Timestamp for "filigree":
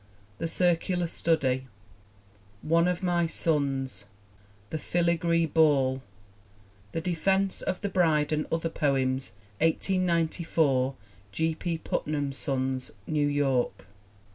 4.79-5.45